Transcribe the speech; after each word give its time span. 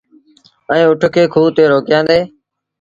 ائيٚݩ 0.71 0.89
اُٺ 0.89 1.01
کي 1.13 1.23
کوه 1.33 1.49
تي 1.55 1.63
روڪيآݩدي۔ 1.71 2.19